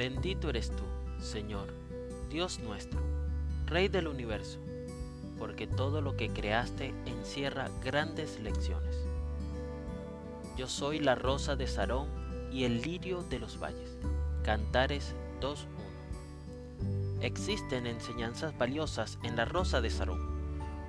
[0.00, 0.84] Bendito eres tú,
[1.22, 1.74] Señor,
[2.30, 3.02] Dios nuestro,
[3.66, 4.58] Rey del universo,
[5.38, 8.96] porque todo lo que creaste encierra grandes lecciones.
[10.56, 12.08] Yo soy la rosa de Sarón
[12.50, 13.98] y el lirio de los valles.
[14.42, 17.20] Cantares 2.1.
[17.20, 20.30] Existen enseñanzas valiosas en la rosa de Sarón.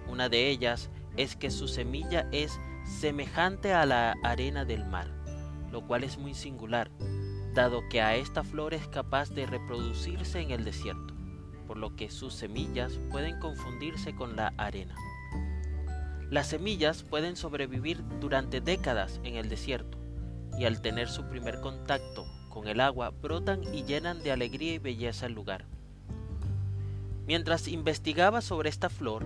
[0.08, 5.10] Una de ellas es que su semilla es semejante a la arena del mar,
[5.70, 6.90] lo cual es muy singular,
[7.54, 11.14] dado que a esta flor es capaz de reproducirse en el desierto,
[11.68, 14.96] por lo que sus semillas pueden confundirse con la arena.
[16.30, 19.98] Las semillas pueden sobrevivir durante décadas en el desierto,
[20.58, 24.80] y al tener su primer contacto con el agua brotan y llenan de alegría y
[24.80, 25.66] belleza el lugar.
[27.26, 29.26] Mientras investigaba sobre esta flor,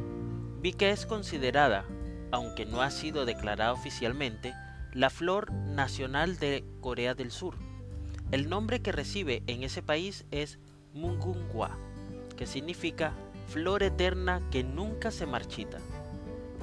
[0.62, 1.85] vi que es considerada,
[2.31, 4.53] aunque no ha sido declarada oficialmente,
[4.93, 7.55] la flor nacional de Corea del Sur.
[8.31, 10.57] El nombre que recibe en ese país es
[10.93, 11.77] Mungungwa,
[12.35, 13.13] que significa
[13.48, 15.77] flor eterna que nunca se marchita,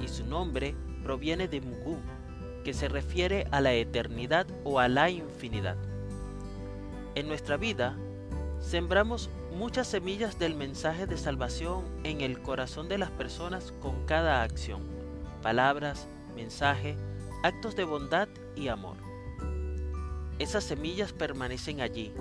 [0.01, 2.01] y su nombre proviene de Mugun,
[2.65, 5.77] que se refiere a la eternidad o a la infinidad.
[7.15, 7.95] En nuestra vida,
[8.59, 14.43] sembramos muchas semillas del mensaje de salvación en el corazón de las personas con cada
[14.43, 14.81] acción,
[15.41, 16.97] palabras, mensaje,
[17.43, 19.12] actos de bondad y amor.
[20.39, 22.13] Esas semillas permanecen allí.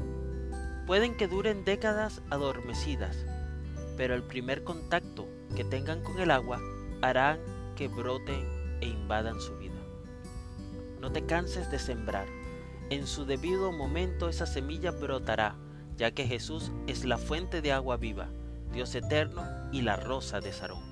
[0.87, 3.17] Pueden que duren décadas adormecidas,
[3.97, 6.61] pero el primer contacto que tengan con el agua
[7.01, 7.39] hará
[7.77, 9.81] que broten e invadan su vida.
[11.01, 12.27] No te canses de sembrar.
[12.91, 15.57] En su debido momento esa semilla brotará
[15.97, 18.29] ya que Jesús es la fuente de agua viva,
[18.73, 20.83] Dios eterno y la rosa de Sarón.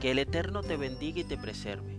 [0.00, 1.98] Que el Eterno te bendiga y te preserve,